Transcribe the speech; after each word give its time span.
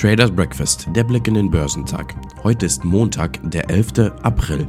Traders 0.00 0.30
Breakfast, 0.34 0.88
der 0.96 1.04
Blick 1.04 1.28
in 1.28 1.34
den 1.34 1.50
Börsentag. 1.50 2.14
Heute 2.42 2.64
ist 2.64 2.84
Montag, 2.86 3.38
der 3.50 3.68
11. 3.68 3.98
April. 4.22 4.66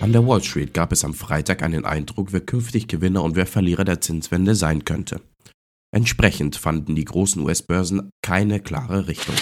An 0.00 0.12
der 0.12 0.26
Wall 0.26 0.42
Street 0.42 0.72
gab 0.72 0.92
es 0.92 1.04
am 1.04 1.12
Freitag 1.12 1.62
einen 1.62 1.84
Eindruck, 1.84 2.32
wer 2.32 2.40
künftig 2.40 2.88
Gewinner 2.88 3.22
und 3.22 3.36
wer 3.36 3.44
Verlierer 3.44 3.84
der 3.84 4.00
Zinswende 4.00 4.54
sein 4.54 4.86
könnte. 4.86 5.20
Entsprechend 5.94 6.56
fanden 6.56 6.96
die 6.96 7.04
großen 7.04 7.42
US-Börsen 7.42 8.08
keine 8.22 8.60
klare 8.60 9.08
Richtung. 9.08 9.34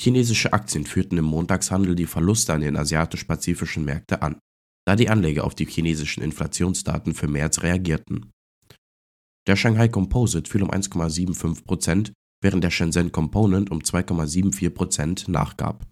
Chinesische 0.00 0.52
Aktien 0.52 0.84
führten 0.84 1.16
im 1.16 1.26
Montagshandel 1.26 1.94
die 1.94 2.06
Verluste 2.06 2.52
an 2.54 2.62
den 2.62 2.76
asiatisch-pazifischen 2.76 3.84
Märkten 3.84 4.20
an, 4.20 4.40
da 4.84 4.96
die 4.96 5.10
Anleger 5.10 5.44
auf 5.44 5.54
die 5.54 5.66
chinesischen 5.66 6.24
Inflationsdaten 6.24 7.14
für 7.14 7.28
März 7.28 7.62
reagierten. 7.62 8.32
Der 9.46 9.56
Shanghai 9.56 9.88
Composite 9.88 10.50
fiel 10.50 10.62
um 10.62 10.70
1,75%, 10.70 12.12
während 12.42 12.64
der 12.64 12.70
Shenzhen 12.70 13.12
Component 13.12 13.70
um 13.70 13.78
2,74% 13.78 15.30
nachgab. 15.30 15.86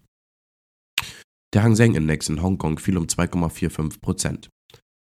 Der 1.54 1.62
Hang 1.62 1.76
Seng 1.76 1.94
Index 1.94 2.28
in 2.28 2.42
Hongkong 2.42 2.78
fiel 2.78 2.96
um 2.96 3.04
2,45%. 3.04 4.48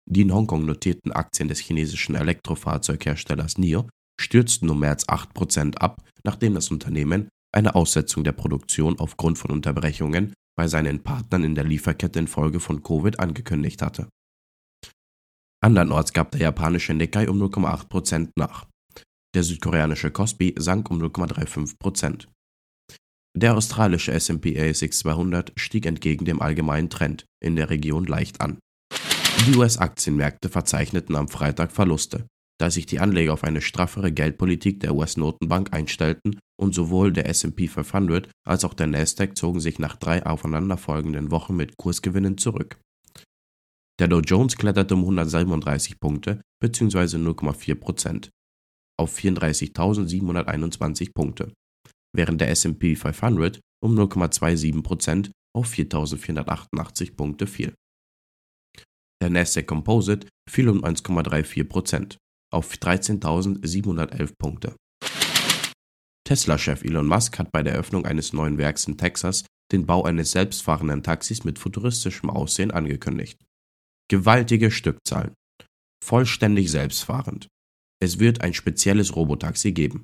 Die 0.07 0.23
in 0.23 0.35
Hongkong 0.35 0.67
notierten 0.67 1.13
Aktien 1.13 1.49
des 1.49 1.61
chinesischen 1.61 2.17
Elektrofahrzeugherstellers 2.17 3.57
NIO 3.59 3.89
stürzten 4.21 4.69
um 4.69 4.81
März 4.81 5.05
8% 5.05 5.77
ab, 5.77 6.03
nachdem 6.25 6.55
das 6.55 6.73
Unternehmen 6.73 7.29
eine 7.53 7.77
Aussetzung 7.77 8.25
der 8.25 8.33
Produktion 8.33 8.99
aufgrund 8.99 9.39
von 9.39 9.53
Unterbrechungen 9.53 10.35
bei 10.57 10.67
seinen 10.67 11.05
Partnern 11.05 11.45
in 11.45 11.55
der 11.55 11.65
Lieferkette 11.65 12.19
infolge 12.19 12.59
von 12.59 12.83
Covid 12.83 13.21
angekündigt 13.21 13.81
hatte. 13.81 14.09
Andernorts 15.63 16.13
gab 16.13 16.31
der 16.31 16.41
japanische 16.41 16.95
Nikkei 16.95 17.29
um 17.29 17.41
0,8% 17.41 18.31
nach. 18.37 18.67
Der 19.35 19.43
südkoreanische 19.43 20.11
Kospi 20.11 20.55
sank 20.59 20.91
um 20.91 21.01
0,35%. 21.01 22.27
Der 23.37 23.57
australische 23.57 24.13
S&P 24.13 24.59
ASX 24.59 24.99
200 25.01 25.53
stieg 25.57 25.87
entgegen 25.87 26.25
dem 26.25 26.43
allgemeinen 26.43 26.91
Trend 26.91 27.27
in 27.41 27.57
der 27.57 27.71
Region 27.71 28.05
leicht 28.07 28.41
an. 28.41 28.59
Die 29.47 29.55
US-Aktienmärkte 29.55 30.49
verzeichneten 30.49 31.15
am 31.15 31.29
Freitag 31.29 31.71
Verluste, 31.71 32.27
da 32.59 32.71
sich 32.71 32.87
die 32.87 32.99
Anleger 32.99 33.33
auf 33.33 33.45
eine 33.45 33.61
straffere 33.61 34.11
Geldpolitik 34.11 34.81
der 34.81 34.95
US-Notenbank 34.95 35.73
einstellten 35.73 36.41
und 36.61 36.75
sowohl 36.75 37.13
der 37.13 37.29
S&P 37.29 37.69
500 37.69 38.29
als 38.47 38.65
auch 38.65 38.75
der 38.75 38.89
Nasdaq 38.89 39.37
zogen 39.37 39.61
sich 39.61 39.79
nach 39.79 39.97
drei 39.97 40.27
aufeinanderfolgenden 40.27 41.31
Wochen 41.31 41.55
mit 41.55 41.77
Kursgewinnen 41.77 42.37
zurück. 42.37 42.79
Der 44.01 44.09
Dow 44.09 44.21
Jones 44.21 44.57
kletterte 44.57 44.95
um 44.95 45.03
137 45.03 46.01
Punkte 46.01 46.41
bzw. 46.63 47.19
0,4% 47.19 48.31
auf 48.99 49.15
34.721 49.15 51.13
Punkte, 51.13 51.53
während 52.17 52.41
der 52.41 52.49
S&P 52.49 52.97
500 52.97 53.61
um 53.85 53.95
0,27% 53.99 55.31
auf 55.55 55.71
4.488 55.71 57.15
Punkte 57.15 57.47
fiel. 57.47 57.75
Der 59.23 59.29
Nasdaq 59.29 59.67
Composite 59.67 60.27
fiel 60.49 60.71
um 60.71 60.83
1,34% 60.83 62.17
auf 62.55 62.73
13.711 62.73 64.33
Punkte. 64.39 64.75
Tesla-Chef 66.27 66.85
Elon 66.85 67.07
Musk 67.07 67.39
hat 67.39 67.53
bei 67.53 67.63
der 67.63 67.75
Eröffnung 67.75 68.07
eines 68.07 68.33
neuen 68.33 68.57
Werks 68.57 68.87
in 68.87 68.97
Texas 68.97 69.45
den 69.73 69.85
Bau 69.85 70.05
eines 70.05 70.31
selbstfahrenden 70.31 71.03
Taxis 71.03 71.45
mit 71.45 71.59
futuristischem 71.59 72.31
Aussehen 72.31 72.71
angekündigt. 72.71 73.45
Gewaltige 74.11 74.73
Stückzahlen. 74.73 75.35
Vollständig 76.05 76.69
selbstfahrend. 76.73 77.47
Es 78.03 78.19
wird 78.19 78.41
ein 78.41 78.55
spezielles 78.55 79.15
Robotaxi 79.15 79.71
geben, 79.71 80.03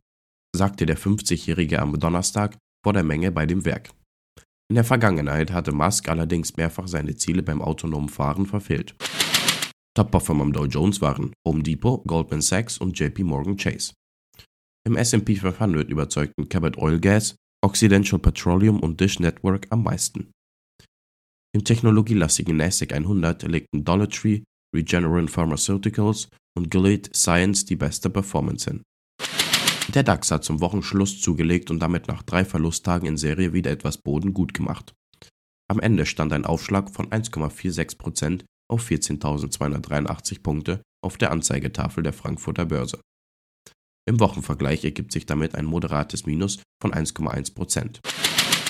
sagte 0.54 0.86
der 0.86 0.96
50-Jährige 0.96 1.82
am 1.82 1.98
Donnerstag 1.98 2.56
vor 2.84 2.92
der 2.92 3.02
Menge 3.02 3.32
bei 3.32 3.46
dem 3.46 3.64
Werk. 3.64 3.90
In 4.70 4.76
der 4.76 4.84
Vergangenheit 4.84 5.50
hatte 5.50 5.72
Musk 5.72 6.08
allerdings 6.08 6.56
mehrfach 6.56 6.86
seine 6.86 7.16
Ziele 7.16 7.42
beim 7.42 7.60
autonomen 7.60 8.08
Fahren 8.08 8.46
verfehlt. 8.46 8.94
Top-Performer 9.96 10.44
am 10.44 10.52
Dow 10.52 10.66
Jones 10.66 11.00
waren 11.00 11.32
Home 11.44 11.64
Depot, 11.64 12.04
Goldman 12.06 12.42
Sachs 12.42 12.78
und 12.78 12.96
JP 12.96 13.24
Morgan 13.24 13.56
Chase. 13.56 13.92
Im 14.86 14.94
S&P 14.94 15.34
500 15.34 15.90
überzeugten 15.90 16.48
Cabot 16.48 16.78
Oil 16.78 17.00
Gas, 17.00 17.34
Occidental 17.60 18.20
Petroleum 18.20 18.78
und 18.78 19.00
Dish 19.00 19.18
Network 19.18 19.66
am 19.70 19.82
meisten. 19.82 20.30
Im 21.56 21.64
technologielastigen 21.64 22.58
NASDAQ 22.58 22.92
100 22.92 23.44
legten 23.44 23.82
Dollar 23.82 24.10
Tree, 24.10 24.42
Regeneron 24.74 25.26
Pharmaceuticals 25.26 26.28
und 26.54 26.70
Gilead 26.70 27.08
Science 27.16 27.64
die 27.64 27.76
beste 27.76 28.10
Performance 28.10 28.68
hin. 28.68 28.82
Der 29.94 30.02
DAX 30.02 30.30
hat 30.30 30.44
zum 30.44 30.60
Wochenschluss 30.60 31.18
zugelegt 31.18 31.70
und 31.70 31.80
damit 31.80 32.08
nach 32.08 32.22
drei 32.22 32.44
Verlusttagen 32.44 33.08
in 33.08 33.16
Serie 33.16 33.54
wieder 33.54 33.70
etwas 33.70 33.96
Boden 33.96 34.34
gut 34.34 34.52
gemacht. 34.52 34.92
Am 35.66 35.80
Ende 35.80 36.04
stand 36.04 36.34
ein 36.34 36.44
Aufschlag 36.44 36.90
von 36.90 37.08
1,46% 37.08 38.44
auf 38.70 38.86
14.283 38.86 40.42
Punkte 40.42 40.82
auf 41.02 41.16
der 41.16 41.30
Anzeigetafel 41.30 42.02
der 42.02 42.12
Frankfurter 42.12 42.66
Börse. 42.66 43.00
Im 44.06 44.20
Wochenvergleich 44.20 44.84
ergibt 44.84 45.10
sich 45.10 45.24
damit 45.24 45.54
ein 45.54 45.64
moderates 45.64 46.26
Minus 46.26 46.58
von 46.82 46.92
1,1%. 46.92 48.00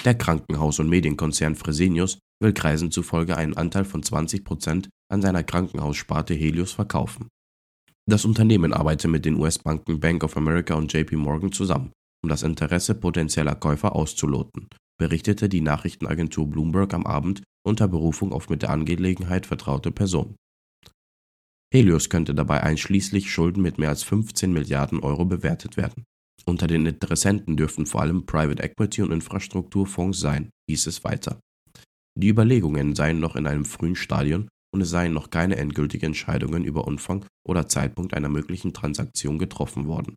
Der 0.05 0.17
Krankenhaus- 0.17 0.79
und 0.79 0.89
Medienkonzern 0.89 1.57
Fresenius 1.57 2.19
will 2.41 2.53
Kreisen 2.53 2.91
zufolge 2.91 3.37
einen 3.37 3.57
Anteil 3.57 3.85
von 3.85 4.03
20 4.03 4.45
Prozent 4.45 4.89
an 5.11 5.23
seiner 5.23 5.43
Krankenhaussparte 5.43 6.35
Helios 6.35 6.73
verkaufen. 6.73 7.29
Das 8.09 8.25
Unternehmen 8.25 8.73
arbeite 8.73 9.09
mit 9.09 9.25
den 9.25 9.37
US-Banken 9.37 9.99
Bank 9.99 10.23
of 10.23 10.37
America 10.37 10.75
und 10.75 10.93
JP 10.93 11.17
Morgan 11.17 11.53
zusammen, 11.53 11.93
um 12.23 12.29
das 12.29 12.43
Interesse 12.43 12.95
potenzieller 12.95 13.55
Käufer 13.55 13.97
auszuloten, 13.97 14.69
berichtete 14.99 15.49
die 15.49 15.61
Nachrichtenagentur 15.61 16.49
Bloomberg 16.49 16.95
am 16.95 17.07
Abend 17.07 17.43
unter 17.67 17.89
Berufung 17.89 18.33
auf 18.33 18.49
mit 18.49 18.63
der 18.63 18.71
Angelegenheit 18.71 19.47
vertraute 19.47 19.91
Personen. 19.91 20.37
Helios 21.73 22.09
könnte 22.09 22.35
dabei 22.35 22.63
einschließlich 22.63 23.31
Schulden 23.31 23.61
mit 23.61 23.79
mehr 23.79 23.89
als 23.89 24.05
15 24.05 24.53
Milliarden 24.53 25.01
Euro 25.01 25.25
bewertet 25.25 25.77
werden. 25.77 26.05
Unter 26.45 26.69
den 26.69 26.87
Interessenten 26.87 27.57
dürften 27.57 27.87
vor 27.87 28.03
allem 28.03 28.25
Private 28.25 28.63
Equity 28.63 29.03
und 29.03 29.11
Infrastrukturfonds 29.11 30.21
sein, 30.21 30.51
hieß 30.71 30.87
es 30.87 31.03
weiter. 31.03 31.41
Die 32.19 32.29
Überlegungen 32.29 32.95
seien 32.95 33.21
noch 33.21 33.37
in 33.37 33.47
einem 33.47 33.67
frühen 33.67 33.95
Stadion 33.95 34.49
und 34.75 34.81
es 34.81 34.89
seien 34.91 35.13
noch 35.13 35.31
keine 35.31 35.57
endgültigen 35.57 36.07
Entscheidungen 36.07 36.65
über 36.65 36.87
Umfang 36.87 37.27
oder 37.47 37.69
Zeitpunkt 37.69 38.15
einer 38.15 38.31
möglichen 38.31 38.73
Transaktion 38.73 39.39
getroffen 39.39 39.87
worden. 39.87 40.15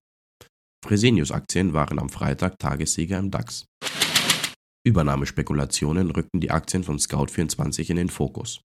Fresenius-Aktien 0.86 1.74
waren 1.74 2.00
am 2.00 2.10
Freitag 2.10 2.58
Tagessieger 2.58 3.20
im 3.20 3.32
DAX. 3.32 3.66
Übernahmespekulationen 4.86 6.12
rückten 6.12 6.40
die 6.40 6.52
Aktien 6.52 6.84
von 6.84 7.00
Scout24 7.00 7.90
in 7.90 7.98
den 7.98 8.10
Fokus. 8.10 8.62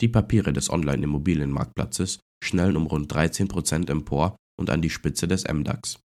Die 0.00 0.08
Papiere 0.08 0.52
des 0.52 0.70
Online-Immobilienmarktplatzes 0.70 2.20
schnellen 2.44 2.76
um 2.76 2.86
rund 2.86 3.12
13% 3.12 3.90
empor 3.90 4.36
und 4.58 4.70
an 4.70 4.80
die 4.80 4.90
Spitze 4.90 5.26
des 5.26 5.44
MDAX. 5.44 5.98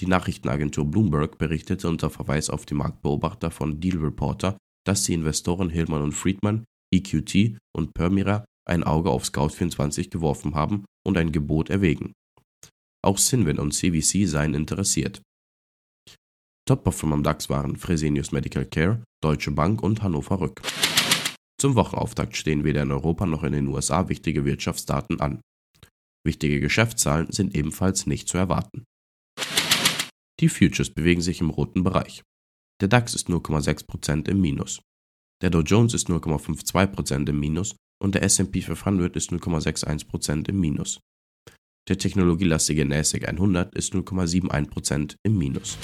Die 0.00 0.06
Nachrichtenagentur 0.06 0.90
Bloomberg 0.90 1.36
berichtete 1.36 1.88
unter 1.88 2.08
Verweis 2.08 2.48
auf 2.48 2.64
die 2.64 2.74
Marktbeobachter 2.74 3.50
von 3.50 3.80
Deal 3.80 3.98
Reporter, 3.98 4.56
dass 4.86 5.04
die 5.04 5.14
Investoren 5.14 5.70
Hillman 5.70 6.02
und 6.02 6.12
Friedman, 6.12 6.64
EQT 6.92 7.58
und 7.74 7.94
Permira 7.94 8.44
ein 8.68 8.84
Auge 8.84 9.10
auf 9.10 9.24
Scout24 9.24 10.10
geworfen 10.10 10.54
haben 10.54 10.84
und 11.06 11.16
ein 11.16 11.32
Gebot 11.32 11.70
erwägen. 11.70 12.12
Auch 13.04 13.18
Sinwin 13.18 13.58
und 13.58 13.72
CVC 13.72 14.28
seien 14.28 14.54
interessiert. 14.54 15.22
Top-Performer 16.68 17.16
am 17.16 17.22
DAX 17.24 17.50
waren 17.50 17.76
Fresenius 17.76 18.30
Medical 18.30 18.64
Care, 18.66 19.02
Deutsche 19.20 19.50
Bank 19.50 19.82
und 19.82 20.02
Hannover 20.02 20.40
Rück. 20.40 20.62
Zum 21.60 21.74
Wochenauftakt 21.74 22.36
stehen 22.36 22.64
weder 22.64 22.82
in 22.82 22.92
Europa 22.92 23.26
noch 23.26 23.42
in 23.42 23.52
den 23.52 23.66
USA 23.66 24.08
wichtige 24.08 24.44
Wirtschaftsdaten 24.44 25.20
an. 25.20 25.40
Wichtige 26.24 26.60
Geschäftszahlen 26.60 27.32
sind 27.32 27.56
ebenfalls 27.56 28.06
nicht 28.06 28.28
zu 28.28 28.38
erwarten. 28.38 28.84
Die 30.38 30.48
Futures 30.48 30.90
bewegen 30.90 31.20
sich 31.20 31.40
im 31.40 31.50
roten 31.50 31.82
Bereich. 31.82 32.22
Der 32.82 32.88
DAX 32.88 33.14
ist 33.14 33.28
0,6% 33.28 34.28
im 34.28 34.40
Minus. 34.40 34.82
Der 35.40 35.50
Dow 35.50 35.60
Jones 35.60 35.94
ist 35.94 36.08
0,52% 36.08 37.28
im 37.28 37.38
Minus 37.38 37.76
und 38.02 38.16
der 38.16 38.24
S&P 38.24 38.60
500 38.60 39.14
ist 39.14 39.30
0,61% 39.30 40.48
im 40.48 40.58
Minus. 40.58 40.98
Der 41.88 41.96
technologielastige 41.96 42.84
NASDAQ 42.84 43.28
100 43.28 43.76
ist 43.76 43.94
0,71% 43.94 45.14
im 45.22 45.38
Minus. 45.38 45.78